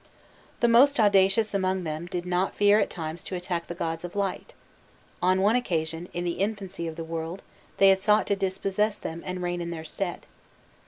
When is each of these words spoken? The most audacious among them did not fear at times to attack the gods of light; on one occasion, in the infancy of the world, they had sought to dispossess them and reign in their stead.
The 0.61 0.67
most 0.67 0.99
audacious 0.99 1.53
among 1.53 1.83
them 1.83 2.07
did 2.07 2.25
not 2.25 2.55
fear 2.55 2.79
at 2.79 2.89
times 2.89 3.21
to 3.25 3.35
attack 3.35 3.67
the 3.67 3.75
gods 3.75 4.03
of 4.03 4.15
light; 4.15 4.55
on 5.21 5.41
one 5.41 5.55
occasion, 5.55 6.09
in 6.11 6.23
the 6.23 6.39
infancy 6.41 6.87
of 6.87 6.95
the 6.95 7.03
world, 7.03 7.43
they 7.77 7.89
had 7.89 8.01
sought 8.01 8.25
to 8.25 8.35
dispossess 8.35 8.97
them 8.97 9.21
and 9.23 9.43
reign 9.43 9.61
in 9.61 9.69
their 9.69 9.85
stead. 9.85 10.25